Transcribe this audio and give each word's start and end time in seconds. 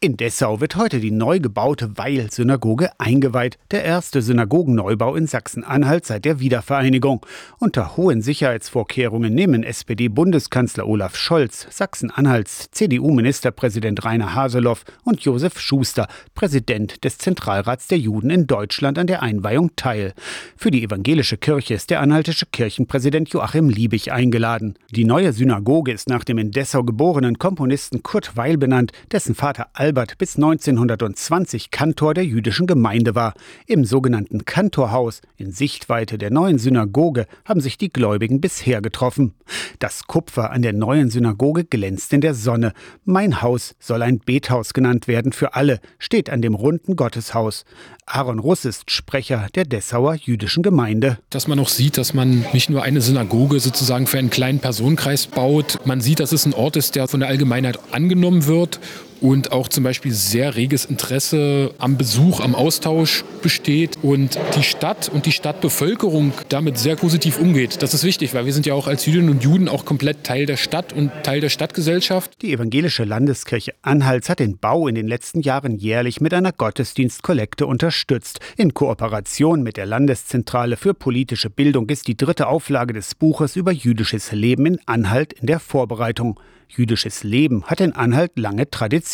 In 0.00 0.16
Dessau 0.16 0.60
wird 0.60 0.76
heute 0.76 1.00
die 1.00 1.10
neu 1.10 1.40
gebaute 1.40 1.98
Weil-Synagoge 1.98 2.88
eingeweiht, 2.98 3.58
der 3.72 3.82
erste 3.82 4.22
Synagogenneubau 4.22 5.16
in 5.16 5.26
Sachsen-Anhalt 5.26 6.06
seit 6.06 6.24
der 6.24 6.38
Wiedervereinigung. 6.38 7.26
Unter 7.58 7.96
hohen 7.96 8.22
Sicherheitsvorkehrungen 8.22 9.34
nehmen 9.34 9.64
SPD-Bundeskanzler 9.64 10.86
Olaf 10.86 11.16
Scholz, 11.16 11.66
Sachsen-Anhalts 11.70 12.70
CDU-Ministerpräsident 12.70 14.04
Rainer 14.04 14.36
Haseloff 14.36 14.84
und 15.02 15.22
Josef 15.22 15.58
Schuster, 15.58 16.06
Präsident 16.32 17.02
des 17.02 17.18
Zentralrats 17.18 17.88
der 17.88 17.98
Juden 17.98 18.30
in 18.30 18.46
Deutschland, 18.46 19.00
an 19.00 19.08
der 19.08 19.24
Einweihung 19.24 19.74
teil. 19.74 20.14
Für 20.56 20.70
die 20.70 20.84
evangelische 20.84 21.38
Kirche 21.38 21.74
ist 21.74 21.90
der 21.90 22.00
anhaltische 22.00 22.46
Kirchenpräsident 22.46 23.30
Joachim 23.30 23.68
Liebig 23.68 24.12
eingeladen. 24.12 24.78
Die 24.92 25.04
neue 25.04 25.32
Synagoge 25.32 25.90
ist 25.90 26.08
nach 26.08 26.22
dem 26.22 26.38
in 26.38 26.52
Dessau 26.52 26.84
geborenen 26.84 27.40
Komponisten 27.40 28.04
Kurt 28.04 28.36
Weil 28.36 28.58
benannt, 28.58 28.92
dessen 29.10 29.34
Vater 29.34 29.66
Albert 29.88 30.18
bis 30.18 30.36
1920 30.36 31.70
Kantor 31.70 32.12
der 32.12 32.26
jüdischen 32.26 32.66
Gemeinde 32.66 33.14
war. 33.14 33.32
Im 33.66 33.86
sogenannten 33.86 34.44
Kantorhaus 34.44 35.22
in 35.38 35.50
Sichtweite 35.50 36.18
der 36.18 36.30
neuen 36.30 36.58
Synagoge 36.58 37.24
haben 37.46 37.62
sich 37.62 37.78
die 37.78 37.90
Gläubigen 37.90 38.38
bisher 38.38 38.82
getroffen. 38.82 39.32
Das 39.78 40.06
Kupfer 40.06 40.50
an 40.50 40.60
der 40.60 40.74
neuen 40.74 41.08
Synagoge 41.08 41.64
glänzt 41.64 42.12
in 42.12 42.20
der 42.20 42.34
Sonne. 42.34 42.74
Mein 43.06 43.40
Haus 43.40 43.76
soll 43.78 44.02
ein 44.02 44.18
Bethaus 44.18 44.74
genannt 44.74 45.08
werden 45.08 45.32
für 45.32 45.54
alle, 45.54 45.80
steht 45.98 46.28
an 46.28 46.42
dem 46.42 46.54
runden 46.54 46.94
Gotteshaus. 46.94 47.64
Aaron 48.04 48.38
Russ 48.38 48.66
ist 48.66 48.90
Sprecher 48.90 49.46
der 49.54 49.64
Dessauer 49.64 50.16
jüdischen 50.16 50.62
Gemeinde. 50.62 51.18
Dass 51.30 51.48
man 51.48 51.58
auch 51.60 51.68
sieht, 51.68 51.96
dass 51.96 52.12
man 52.12 52.44
nicht 52.52 52.68
nur 52.68 52.82
eine 52.82 53.00
Synagoge 53.00 53.58
sozusagen 53.60 54.06
für 54.06 54.18
einen 54.18 54.30
kleinen 54.30 54.60
Personenkreis 54.60 55.26
baut. 55.28 55.78
Man 55.86 56.02
sieht, 56.02 56.20
dass 56.20 56.32
es 56.32 56.44
ein 56.44 56.52
Ort 56.52 56.76
ist, 56.76 56.94
der 56.94 57.08
von 57.08 57.20
der 57.20 57.30
Allgemeinheit 57.30 57.78
angenommen 57.92 58.46
wird 58.46 58.80
und 59.20 59.52
auch 59.52 59.68
zum 59.68 59.84
Beispiel 59.84 60.12
sehr 60.12 60.56
reges 60.56 60.84
Interesse 60.84 61.74
am 61.78 61.96
Besuch, 61.96 62.40
am 62.40 62.54
Austausch 62.54 63.24
besteht 63.42 63.98
und 64.02 64.38
die 64.56 64.62
Stadt 64.62 65.08
und 65.08 65.26
die 65.26 65.32
Stadtbevölkerung 65.32 66.32
damit 66.48 66.78
sehr 66.78 66.96
positiv 66.96 67.38
umgeht. 67.38 67.82
Das 67.82 67.94
ist 67.94 68.04
wichtig, 68.04 68.34
weil 68.34 68.46
wir 68.46 68.52
sind 68.52 68.66
ja 68.66 68.74
auch 68.74 68.86
als 68.86 69.06
Jüdinnen 69.06 69.30
und 69.30 69.42
Juden 69.42 69.68
auch 69.68 69.84
komplett 69.84 70.24
Teil 70.24 70.46
der 70.46 70.56
Stadt 70.56 70.92
und 70.92 71.10
Teil 71.22 71.40
der 71.40 71.48
Stadtgesellschaft. 71.48 72.42
Die 72.42 72.52
evangelische 72.52 73.04
Landeskirche 73.04 73.74
Anhalts 73.82 74.28
hat 74.28 74.40
den 74.40 74.58
Bau 74.58 74.88
in 74.88 74.94
den 74.94 75.08
letzten 75.08 75.40
Jahren 75.40 75.76
jährlich 75.76 76.20
mit 76.20 76.34
einer 76.34 76.52
Gottesdienstkollekte 76.52 77.66
unterstützt. 77.66 78.40
In 78.56 78.74
Kooperation 78.74 79.62
mit 79.62 79.76
der 79.76 79.86
Landeszentrale 79.86 80.76
für 80.76 80.94
politische 80.94 81.50
Bildung 81.50 81.88
ist 81.88 82.06
die 82.08 82.16
dritte 82.16 82.48
Auflage 82.48 82.94
des 82.94 83.14
Buches 83.14 83.56
über 83.56 83.72
jüdisches 83.72 84.32
Leben 84.32 84.66
in 84.66 84.78
Anhalt 84.86 85.32
in 85.32 85.46
der 85.46 85.60
Vorbereitung. 85.60 86.38
Jüdisches 86.68 87.24
Leben 87.24 87.64
hat 87.64 87.80
in 87.80 87.92
Anhalt 87.92 88.32
lange 88.38 88.70
Tradition. 88.70 89.07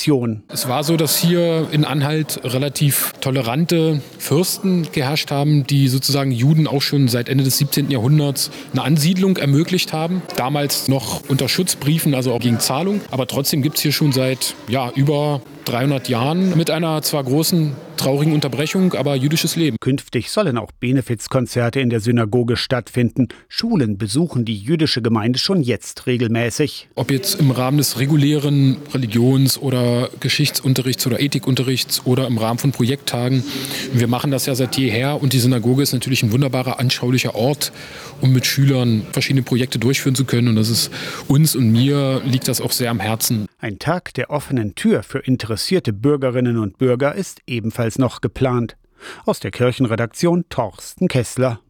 Es 0.48 0.66
war 0.66 0.82
so, 0.82 0.96
dass 0.96 1.16
hier 1.16 1.68
in 1.70 1.84
Anhalt 1.84 2.40
relativ 2.42 3.12
tolerante 3.20 4.02
Fürsten 4.18 4.90
geherrscht 4.90 5.30
haben, 5.30 5.68
die 5.68 5.86
sozusagen 5.86 6.32
Juden 6.32 6.66
auch 6.66 6.82
schon 6.82 7.06
seit 7.06 7.28
Ende 7.28 7.44
des 7.44 7.58
17. 7.58 7.92
Jahrhunderts 7.92 8.50
eine 8.72 8.82
Ansiedlung 8.82 9.36
ermöglicht 9.36 9.92
haben. 9.92 10.20
Damals 10.34 10.88
noch 10.88 11.22
unter 11.28 11.48
Schutzbriefen, 11.48 12.12
also 12.12 12.32
auch 12.32 12.40
gegen 12.40 12.58
Zahlung. 12.58 13.02
Aber 13.12 13.28
trotzdem 13.28 13.62
gibt 13.62 13.76
es 13.76 13.82
hier 13.82 13.92
schon 13.92 14.10
seit 14.10 14.56
ja, 14.66 14.90
über 14.96 15.40
300 15.64 16.08
Jahren 16.08 16.56
mit 16.56 16.70
einer 16.70 17.02
zwar 17.02 17.24
großen 17.24 17.72
traurigen 17.96 18.32
Unterbrechung, 18.32 18.94
aber 18.94 19.14
jüdisches 19.14 19.56
Leben. 19.56 19.76
Künftig 19.80 20.30
sollen 20.30 20.58
auch 20.58 20.70
Benefizkonzerte 20.72 21.80
in 21.80 21.90
der 21.90 22.00
Synagoge 22.00 22.56
stattfinden. 22.56 23.28
Schulen 23.48 23.98
besuchen 23.98 24.44
die 24.44 24.56
jüdische 24.56 25.00
Gemeinde 25.00 25.38
schon 25.38 25.62
jetzt 25.62 26.06
regelmäßig. 26.06 26.88
Ob 26.94 27.10
jetzt 27.10 27.40
im 27.40 27.50
Rahmen 27.50 27.78
des 27.78 27.98
regulären 27.98 28.76
Religions- 28.92 29.58
oder 29.58 30.10
Geschichtsunterrichts 30.20 31.06
oder 31.06 31.20
Ethikunterrichts 31.20 32.04
oder 32.04 32.26
im 32.26 32.38
Rahmen 32.38 32.58
von 32.58 32.72
Projekttagen. 32.72 33.44
Wir 33.92 34.08
machen 34.08 34.30
das 34.30 34.46
ja 34.46 34.54
seit 34.54 34.76
jeher 34.76 35.22
und 35.22 35.32
die 35.32 35.38
Synagoge 35.38 35.82
ist 35.82 35.92
natürlich 35.92 36.22
ein 36.22 36.32
wunderbarer, 36.32 36.80
anschaulicher 36.80 37.34
Ort, 37.34 37.72
um 38.20 38.32
mit 38.32 38.46
Schülern 38.46 39.06
verschiedene 39.12 39.42
Projekte 39.42 39.78
durchführen 39.78 40.14
zu 40.14 40.24
können. 40.24 40.48
Und 40.48 40.56
das 40.56 40.68
ist 40.68 40.90
uns 41.28 41.56
und 41.56 41.70
mir 41.70 42.20
liegt 42.24 42.48
das 42.48 42.60
auch 42.60 42.72
sehr 42.72 42.90
am 42.90 43.00
Herzen. 43.00 43.46
Ein 43.58 43.78
Tag 43.78 44.12
der 44.14 44.30
offenen 44.30 44.74
Tür 44.74 45.02
für 45.02 45.20
interessierte 45.54 45.92
Bürgerinnen 45.92 46.58
und 46.58 46.78
Bürger 46.78 47.14
ist 47.14 47.40
ebenfalls 47.46 47.96
noch 47.96 48.20
geplant. 48.20 48.76
Aus 49.24 49.38
der 49.38 49.52
Kirchenredaktion 49.52 50.46
Torsten 50.48 51.06
Kessler. 51.06 51.60